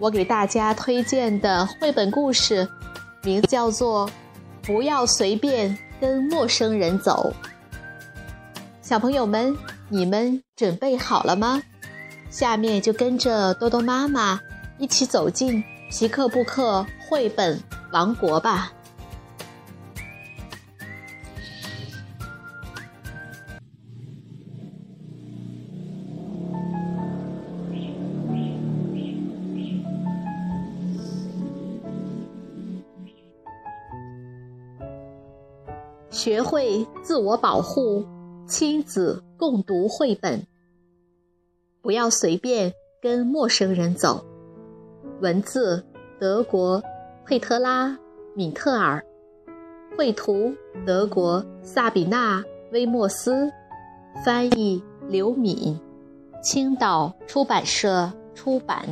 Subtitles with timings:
[0.00, 2.66] 我给大家推荐的绘本故事，
[3.22, 4.08] 名字叫做
[4.62, 7.30] 《不要随便跟陌生人走》。
[8.80, 9.54] 小朋友们，
[9.90, 11.62] 你们准备好了吗？
[12.30, 14.40] 下面就跟着多多妈妈
[14.78, 17.62] 一起走进皮克布克绘本
[17.92, 18.72] 王国吧。
[36.10, 38.04] 学会自我保护，
[38.44, 40.44] 亲子共读绘本。
[41.80, 44.24] 不要随便跟陌生人走。
[45.20, 45.84] 文字：
[46.18, 46.82] 德国
[47.24, 47.88] 佩特拉·
[48.34, 49.04] 米特尔，
[49.96, 50.52] 绘图：
[50.84, 52.40] 德国萨比娜·
[52.72, 53.48] 威莫斯，
[54.24, 55.78] 翻译：刘敏，
[56.42, 58.84] 青岛出版社出版。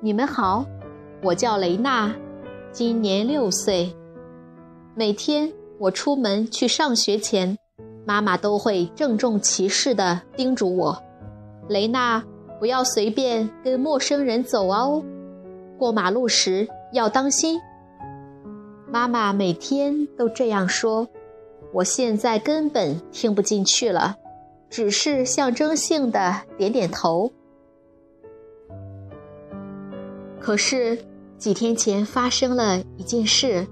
[0.00, 0.64] 你们好。
[1.24, 2.14] 我叫雷娜，
[2.70, 3.90] 今年六岁。
[4.94, 7.56] 每天我出门去上学前，
[8.04, 11.02] 妈妈都会郑重其事地叮嘱我
[11.66, 12.22] ：“雷娜，
[12.60, 15.02] 不要随便跟陌生人走哦，
[15.78, 17.58] 过马路时要当心。”
[18.86, 21.08] 妈妈每天都这样说，
[21.72, 24.14] 我现在根本听不进去了，
[24.68, 27.32] 只是象征性的点点头。
[30.38, 30.98] 可是。
[31.44, 33.66] 几天前发生了一件事。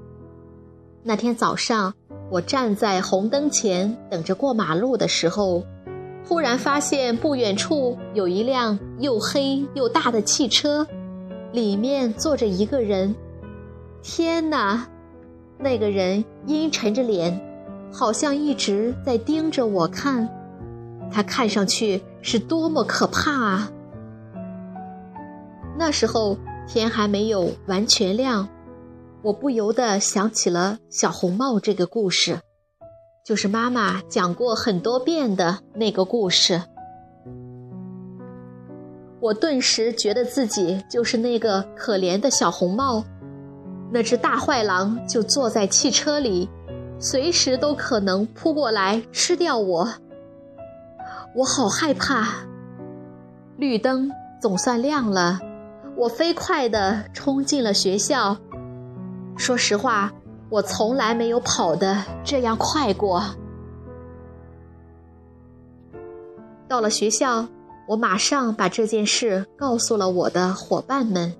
[1.02, 1.94] 那天早上，
[2.30, 5.64] 我站在红灯前等着过马路的时候，
[6.28, 10.86] 忽然发现不远处有一辆又黑又大的汽车，
[11.50, 13.14] 里面坐着一个人。
[14.02, 14.86] 天哪！
[15.56, 17.40] 那个人阴沉着脸，
[17.90, 20.28] 好像一直在盯着我看。
[21.10, 23.72] 他看上去是多么可怕啊！
[25.78, 26.36] 那时候。
[26.72, 28.48] 天还没有完全亮，
[29.20, 32.40] 我不由得想起了小红帽这个故事，
[33.26, 36.62] 就是妈妈讲过很多遍的那个故事。
[39.20, 43.04] 我顿时觉得自己就是那个可怜的小红帽，
[43.92, 46.48] 那只大坏狼就坐在汽车里，
[46.98, 49.92] 随时都可能扑过来吃掉我。
[51.36, 52.28] 我好害怕。
[53.58, 55.38] 绿灯总算亮了。
[55.96, 58.36] 我飞快地冲进了学校。
[59.36, 60.12] 说实话，
[60.50, 63.22] 我从来没有跑得这样快过。
[66.68, 67.46] 到了学校，
[67.88, 71.34] 我马上把这件事告诉了我的伙伴们。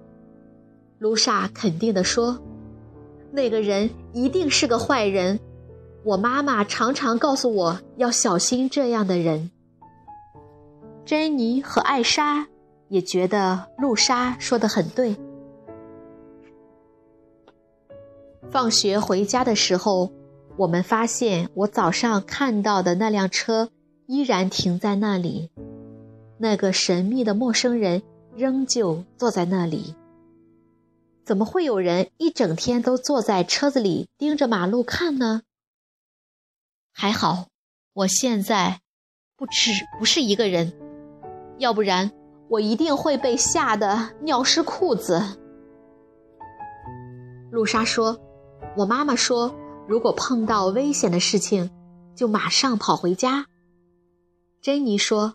[0.98, 2.38] 卢莎肯定地说
[3.32, 5.40] ：“那个人一定是个坏人。”
[6.04, 9.50] 我妈妈常常告诉我要小心这样的人。
[11.04, 12.46] 珍妮和艾莎。
[12.92, 15.16] 也觉得露莎说的很对。
[18.50, 20.12] 放学回家的时候，
[20.58, 23.70] 我们发现我早上看到的那辆车
[24.06, 25.50] 依然停在那里，
[26.36, 28.02] 那个神秘的陌生人
[28.36, 29.94] 仍旧坐在那里。
[31.24, 35.40] 怎么会有人一整天都坐在车子里盯着马路看呢？
[36.92, 37.46] 还好，
[37.94, 38.80] 我现在
[39.34, 40.74] 不止不是一个人，
[41.56, 42.12] 要不然。
[42.52, 45.22] 我一定会被吓得尿湿裤子。
[47.50, 48.18] 露莎说
[48.76, 49.54] ：“我妈妈说，
[49.88, 51.70] 如果碰到危险的事情，
[52.14, 53.46] 就马上跑回家。”
[54.60, 55.32] 珍妮说：“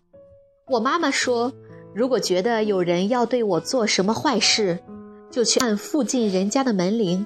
[0.69, 1.51] 我妈妈说，
[1.91, 4.77] 如果觉得有人要对我做什么坏事，
[5.31, 7.25] 就去按附近人家的门铃，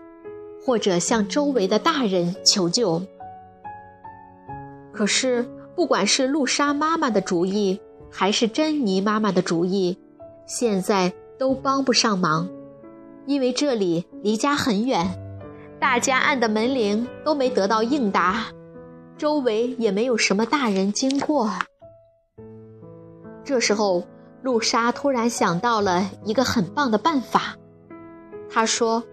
[0.65, 3.01] 或者向周围的大人求救。”
[4.93, 5.45] 可是，
[5.75, 7.81] 不管是露莎妈妈的主意。
[8.11, 9.97] 还是珍妮妈妈的主意，
[10.45, 12.49] 现在都帮不上忙，
[13.25, 15.07] 因为这里离家很远，
[15.79, 18.47] 大家按的门铃都没得到应答，
[19.17, 21.49] 周围也没有什么大人经过。
[23.45, 24.03] 这时候，
[24.43, 27.55] 露莎突然想到了一个很棒的办法，
[28.49, 29.03] 她说：“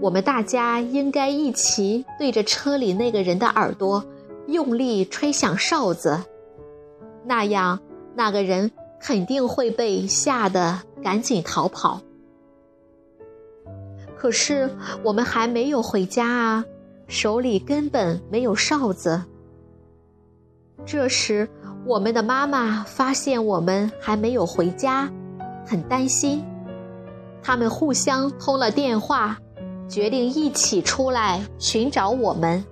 [0.00, 4.04] 我们大家应该一起对着车里那个人的耳朵
[4.46, 6.24] 用力吹响哨子，
[7.24, 7.78] 那样。”
[8.18, 12.00] 那个人肯定会被吓得赶紧逃跑。
[14.16, 14.68] 可是
[15.04, 16.64] 我们还没有回家啊，
[17.06, 19.22] 手里根本没有哨子。
[20.84, 21.48] 这时，
[21.86, 25.08] 我们的妈妈发现我们还没有回家，
[25.64, 26.44] 很担心。
[27.40, 29.38] 他们互相通了电话，
[29.88, 32.64] 决定一起出来寻找我们。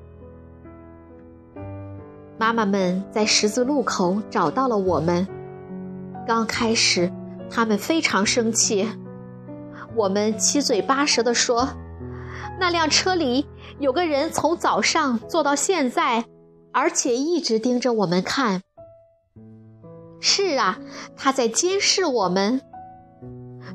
[2.36, 5.24] 妈妈们在十字路口找到了我们。
[6.26, 7.12] 刚开始，
[7.48, 8.88] 他们非常生气。
[9.94, 11.68] 我们七嘴八舌地说
[12.58, 13.46] ：“那辆车里
[13.78, 16.24] 有个人从早上坐到现在，
[16.72, 18.62] 而且一直盯着我们看。”
[20.20, 20.78] 是啊，
[21.16, 22.60] 他在监视我们。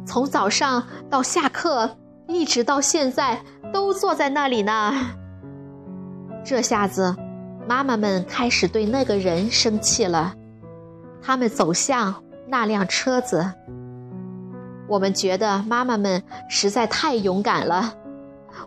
[0.05, 1.97] 从早上到下课，
[2.27, 4.93] 一直到现在，都坐在那里呢。
[6.43, 7.15] 这下子，
[7.67, 10.35] 妈妈们开始对那个人生气了。
[11.21, 13.53] 他们走向那辆车子。
[14.89, 17.93] 我们觉得妈妈们实在太勇敢了。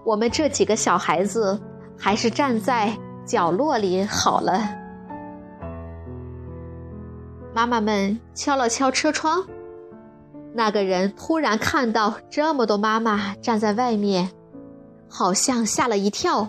[0.05, 1.61] 我们这几个小孩子，
[1.99, 2.97] 还是站在
[3.27, 4.59] 角落里好了。
[7.53, 9.45] 妈妈们敲了敲车窗。
[10.55, 14.31] 那个人突然看到这么多妈妈站在外面，
[15.11, 16.49] 好像吓了一跳。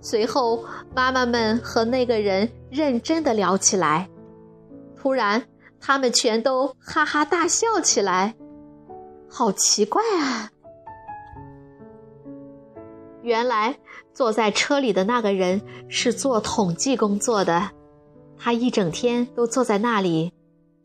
[0.00, 4.08] 随后，妈妈们和那个人认真的聊起来。
[4.96, 5.42] 突然，
[5.80, 8.34] 他们全都哈哈大笑起来，
[9.28, 10.50] 好奇怪啊！
[13.22, 13.78] 原来
[14.12, 17.70] 坐在车里的那个人是做统计工作的，
[18.36, 20.32] 他一整天都坐在那里，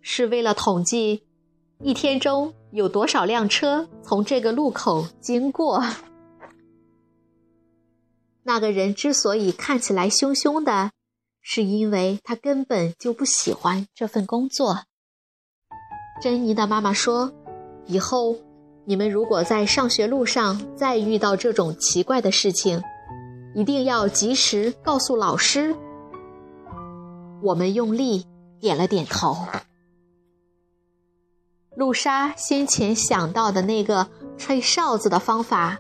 [0.01, 1.23] 是为了统计。
[1.79, 5.83] 一天中有多少辆车从这个路口经过？
[8.43, 10.91] 那个人之所以看起来凶凶的，
[11.43, 14.85] 是因为他根本就不喜欢这份工作。
[16.21, 17.33] 珍妮的妈妈说
[17.85, 18.37] ：“以后
[18.85, 22.81] 你们如果在上学路上再遇到这种奇怪的事情，
[23.53, 25.75] 一定要及时告诉老师。”
[27.43, 28.25] 我们用力
[28.61, 29.35] 点了点头。
[31.75, 34.07] 露莎先前想到的那个
[34.37, 35.77] 吹哨子的方法，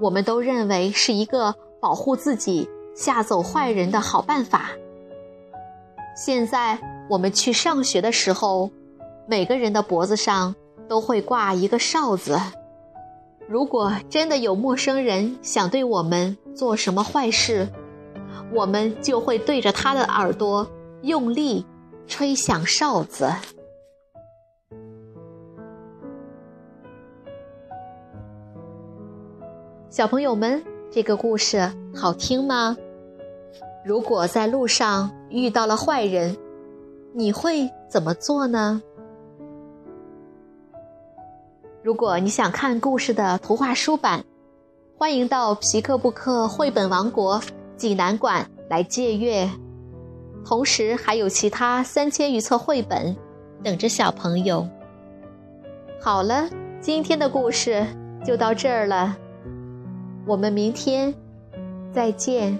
[0.00, 4.72] 我们都认为是一个保护自己、吓走坏人的好办法。
[6.14, 6.78] 现在
[7.08, 8.70] 我们去上学的时候，
[9.26, 10.54] 每个人的脖子上
[10.88, 12.38] 都会挂一个哨子。
[13.48, 17.68] 如果真的有陌生人想对我们做什么坏事，
[18.52, 20.66] 我们就会对着他的耳朵
[21.02, 21.66] 用力
[22.06, 23.30] 吹响哨子。
[29.90, 32.76] 小朋友们，这个故事好听吗？
[33.84, 36.36] 如果在路上遇到了坏人，
[37.12, 38.80] 你会怎么做呢？
[41.82, 44.24] 如果你想看故事的图画书版，
[44.96, 47.42] 欢迎到皮克布克绘本王国
[47.76, 49.50] 济南馆来借阅，
[50.44, 53.16] 同时还有其他三千余册绘本
[53.64, 54.64] 等着小朋友。
[56.00, 56.48] 好了，
[56.80, 57.84] 今天的故事
[58.24, 59.16] 就到这儿了。
[60.24, 61.12] 我们明天
[61.92, 62.56] 再见。